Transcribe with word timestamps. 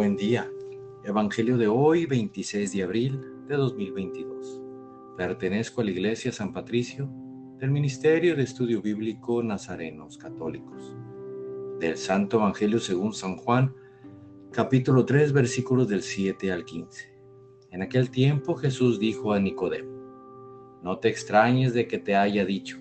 Buen 0.00 0.16
día. 0.16 0.50
Evangelio 1.04 1.58
de 1.58 1.68
hoy, 1.68 2.06
26 2.06 2.72
de 2.72 2.82
abril 2.82 3.20
de 3.46 3.54
2022. 3.54 4.62
Pertenezco 5.14 5.82
a 5.82 5.84
la 5.84 5.90
Iglesia 5.90 6.32
San 6.32 6.54
Patricio 6.54 7.06
del 7.58 7.70
Ministerio 7.70 8.34
de 8.34 8.44
Estudio 8.44 8.80
Bíblico 8.80 9.42
Nazarenos 9.42 10.16
Católicos. 10.16 10.96
Del 11.80 11.98
Santo 11.98 12.38
Evangelio 12.38 12.80
según 12.80 13.12
San 13.12 13.36
Juan, 13.36 13.74
capítulo 14.50 15.04
3, 15.04 15.34
versículos 15.34 15.86
del 15.86 16.00
7 16.00 16.50
al 16.50 16.64
15. 16.64 17.14
En 17.70 17.82
aquel 17.82 18.08
tiempo 18.08 18.54
Jesús 18.54 18.98
dijo 18.98 19.34
a 19.34 19.38
Nicodemo, 19.38 20.78
No 20.82 20.98
te 20.98 21.10
extrañes 21.10 21.74
de 21.74 21.86
que 21.86 21.98
te 21.98 22.16
haya 22.16 22.46
dicho, 22.46 22.78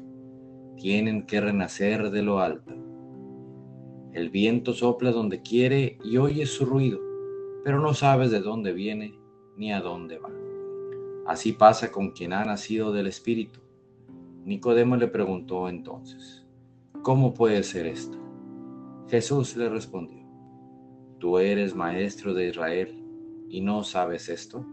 tienen 0.77 1.25
que 1.25 1.41
renacer 1.41 2.11
de 2.11 2.21
lo 2.23 2.39
alto. 2.39 2.73
El 4.13 4.29
viento 4.29 4.71
sopla 4.71 5.11
donde 5.11 5.42
quiere 5.42 5.97
y 6.01 6.15
oyes 6.15 6.51
su 6.51 6.65
ruido, 6.65 7.08
pero 7.63 7.79
no 7.79 7.93
sabes 7.93 8.31
de 8.31 8.39
dónde 8.39 8.73
viene 8.73 9.18
ni 9.57 9.71
a 9.71 9.81
dónde 9.81 10.17
va. 10.17 10.29
Así 11.25 11.54
pasa 11.54 11.91
con 11.91 12.11
quien 12.11 12.33
ha 12.33 12.43
nacido 12.43 12.91
del 12.91 13.07
Espíritu. 13.07 13.59
Nicodemo 14.45 14.95
le 14.95 15.07
preguntó 15.07 15.69
entonces, 15.69 16.47
¿cómo 17.01 17.33
puede 17.33 17.64
ser 17.64 17.86
esto? 17.86 18.17
Jesús 19.09 19.55
le 19.55 19.69
respondió, 19.69 20.25
¿tú 21.19 21.39
eres 21.39 21.75
maestro 21.75 22.33
de 22.33 22.50
Israel 22.50 23.03
y 23.50 23.61
no 23.61 23.83
sabes 23.83 24.29
esto? 24.29 24.65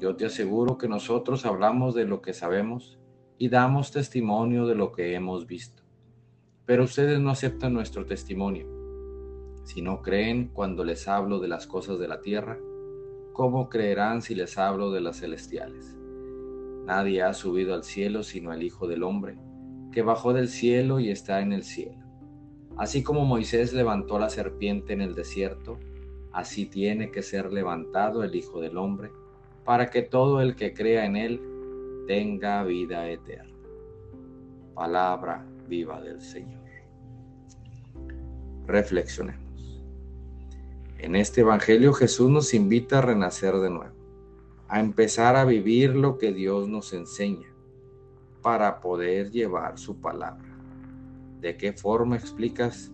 Yo 0.00 0.16
te 0.16 0.26
aseguro 0.26 0.78
que 0.78 0.88
nosotros 0.88 1.46
hablamos 1.46 1.94
de 1.94 2.06
lo 2.06 2.22
que 2.22 2.32
sabemos 2.32 2.98
y 3.38 3.48
damos 3.48 3.92
testimonio 3.92 4.66
de 4.66 4.74
lo 4.74 4.92
que 4.92 5.14
hemos 5.14 5.46
visto 5.46 5.82
pero 6.64 6.84
ustedes 6.84 7.20
no 7.20 7.30
aceptan 7.30 7.74
nuestro 7.74 8.06
testimonio. 8.06 8.81
Si 9.64 9.80
no 9.80 10.02
creen 10.02 10.48
cuando 10.52 10.84
les 10.84 11.08
hablo 11.08 11.38
de 11.38 11.48
las 11.48 11.66
cosas 11.66 11.98
de 11.98 12.08
la 12.08 12.20
tierra, 12.20 12.58
¿cómo 13.32 13.68
creerán 13.68 14.22
si 14.22 14.34
les 14.34 14.58
hablo 14.58 14.90
de 14.90 15.00
las 15.00 15.20
celestiales? 15.20 15.96
Nadie 16.84 17.22
ha 17.22 17.32
subido 17.32 17.74
al 17.74 17.84
cielo 17.84 18.22
sino 18.22 18.52
el 18.52 18.62
Hijo 18.62 18.88
del 18.88 19.02
Hombre, 19.04 19.38
que 19.92 20.02
bajó 20.02 20.32
del 20.32 20.48
cielo 20.48 20.98
y 20.98 21.10
está 21.10 21.40
en 21.40 21.52
el 21.52 21.62
cielo. 21.62 22.02
Así 22.76 23.02
como 23.02 23.24
Moisés 23.24 23.72
levantó 23.72 24.18
la 24.18 24.30
serpiente 24.30 24.92
en 24.92 25.00
el 25.00 25.14
desierto, 25.14 25.78
así 26.32 26.66
tiene 26.66 27.10
que 27.10 27.22
ser 27.22 27.52
levantado 27.52 28.24
el 28.24 28.34
Hijo 28.34 28.60
del 28.60 28.76
Hombre, 28.78 29.10
para 29.64 29.90
que 29.90 30.02
todo 30.02 30.40
el 30.40 30.56
que 30.56 30.74
crea 30.74 31.04
en 31.04 31.16
él 31.16 31.40
tenga 32.08 32.64
vida 32.64 33.08
eterna. 33.08 33.52
Palabra 34.74 35.46
viva 35.68 36.00
del 36.00 36.20
Señor. 36.20 36.62
Reflexionemos. 38.66 39.51
En 41.02 41.16
este 41.16 41.40
Evangelio 41.40 41.92
Jesús 41.92 42.30
nos 42.30 42.54
invita 42.54 42.98
a 42.98 43.02
renacer 43.02 43.56
de 43.56 43.70
nuevo, 43.70 43.92
a 44.68 44.78
empezar 44.78 45.34
a 45.34 45.44
vivir 45.44 45.96
lo 45.96 46.16
que 46.16 46.32
Dios 46.32 46.68
nos 46.68 46.92
enseña 46.92 47.48
para 48.40 48.80
poder 48.80 49.32
llevar 49.32 49.80
su 49.80 50.00
palabra. 50.00 50.48
¿De 51.40 51.56
qué 51.56 51.72
forma 51.72 52.14
explicas 52.14 52.92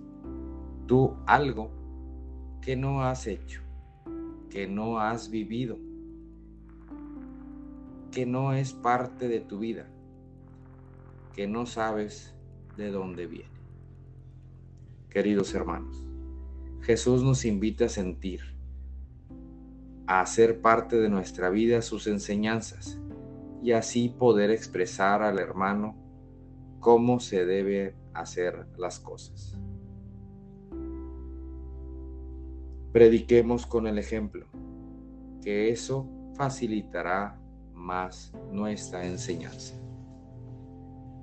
tú 0.87 1.19
algo 1.27 1.71
que 2.63 2.77
no 2.77 3.03
has 3.05 3.27
hecho, 3.27 3.61
que 4.49 4.67
no 4.67 4.99
has 4.99 5.29
vivido, 5.29 5.77
que 8.11 8.25
no 8.25 8.55
es 8.55 8.73
parte 8.73 9.29
de 9.29 9.41
tu 9.41 9.59
vida, 9.59 9.87
que 11.35 11.47
no 11.47 11.67
sabes 11.67 12.35
de 12.79 12.91
dónde 12.91 13.27
viene. 13.27 13.51
Queridos 15.11 15.55
hermanos, 15.55 16.09
Jesús 16.81 17.23
nos 17.23 17.45
invita 17.45 17.87
a 17.87 17.89
sentir, 17.89 18.41
a 20.07 20.21
hacer 20.21 20.61
parte 20.61 20.97
de 20.97 21.09
nuestra 21.09 21.51
vida 21.51 21.83
sus 21.83 22.07
enseñanzas 22.07 23.01
y 23.63 23.73
así 23.73 24.09
poder 24.09 24.51
expresar 24.51 25.23
al 25.23 25.39
hermano 25.39 25.97
cómo 26.81 27.21
se 27.21 27.45
debe 27.45 27.95
hacer 28.15 28.67
las 28.77 29.01
cosas. 29.01 29.59
Prediquemos 32.93 33.67
con 33.67 33.87
el 33.87 33.99
ejemplo, 33.99 34.47
que 35.43 35.71
eso 35.71 36.09
facilitará 36.35 37.39
más 37.75 38.33
nuestra 38.51 39.07
enseñanza. 39.07 39.75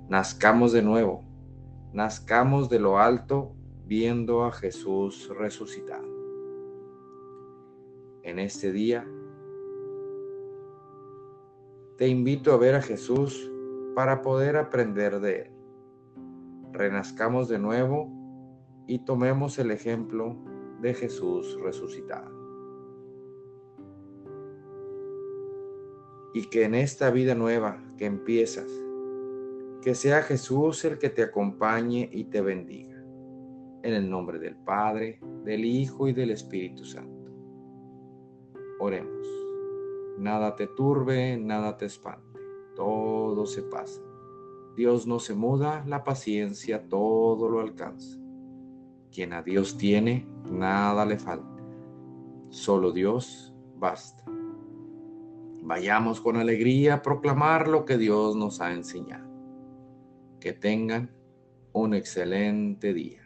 Nazcamos 0.08 0.72
de 0.72 0.82
nuevo 0.82 1.26
nazcamos 1.96 2.68
de 2.68 2.78
lo 2.78 2.98
alto 2.98 3.54
viendo 3.86 4.44
a 4.44 4.50
Jesús 4.50 5.30
resucitado. 5.38 6.08
En 8.22 8.40
este 8.40 8.72
día 8.72 9.06
te 11.96 12.08
invito 12.08 12.52
a 12.52 12.56
ver 12.56 12.74
a 12.74 12.82
Jesús 12.82 13.48
para 13.94 14.22
poder 14.22 14.56
aprender 14.56 15.20
de 15.20 15.42
Él. 15.42 15.50
Renazcamos 16.72 17.48
de 17.48 17.60
nuevo 17.60 18.10
y 18.88 18.98
tomemos 19.04 19.58
el 19.60 19.70
ejemplo 19.70 20.36
de 20.80 20.92
Jesús 20.92 21.56
resucitado. 21.62 22.34
Y 26.34 26.50
que 26.50 26.64
en 26.64 26.74
esta 26.74 27.10
vida 27.10 27.36
nueva 27.36 27.82
que 27.96 28.04
empiezas, 28.04 28.70
que 29.80 29.94
sea 29.94 30.22
Jesús 30.22 30.84
el 30.84 30.98
que 30.98 31.08
te 31.08 31.22
acompañe 31.22 32.10
y 32.12 32.24
te 32.24 32.42
bendiga. 32.42 32.85
En 33.86 33.94
el 33.94 34.10
nombre 34.10 34.40
del 34.40 34.56
Padre, 34.56 35.20
del 35.44 35.64
Hijo 35.64 36.08
y 36.08 36.12
del 36.12 36.32
Espíritu 36.32 36.84
Santo. 36.84 37.30
Oremos. 38.80 39.28
Nada 40.18 40.56
te 40.56 40.66
turbe, 40.66 41.36
nada 41.36 41.76
te 41.76 41.86
espante. 41.86 42.40
Todo 42.74 43.46
se 43.46 43.62
pasa. 43.62 44.02
Dios 44.76 45.06
no 45.06 45.20
se 45.20 45.34
muda, 45.34 45.84
la 45.86 46.02
paciencia 46.02 46.88
todo 46.88 47.48
lo 47.48 47.60
alcanza. 47.60 48.18
Quien 49.12 49.32
a 49.32 49.42
Dios 49.42 49.78
tiene, 49.78 50.26
nada 50.50 51.06
le 51.06 51.20
falta. 51.20 51.62
Solo 52.48 52.90
Dios 52.90 53.54
basta. 53.76 54.24
Vayamos 55.62 56.20
con 56.20 56.38
alegría 56.38 56.94
a 56.94 57.02
proclamar 57.02 57.68
lo 57.68 57.84
que 57.84 57.98
Dios 57.98 58.34
nos 58.34 58.60
ha 58.60 58.72
enseñado. 58.72 59.30
Que 60.40 60.52
tengan 60.52 61.14
un 61.72 61.94
excelente 61.94 62.92
día. 62.92 63.25